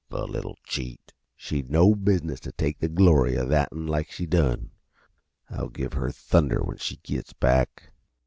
The 0.09 0.25
little 0.25 0.57
cheat, 0.63 1.13
she'd 1.35 1.69
no 1.69 1.93
business 1.93 2.39
t' 2.39 2.49
take 2.57 2.79
the 2.79 2.87
glory 2.89 3.37
uh 3.37 3.45
that'n 3.45 3.85
like 3.85 4.09
she 4.09 4.25
done. 4.25 4.71
I'll 5.47 5.69
give 5.69 5.93
her 5.93 6.09
thunder 6.09 6.63
when 6.63 6.77
she 6.77 6.97
gits 7.03 7.33
back." 7.33 7.91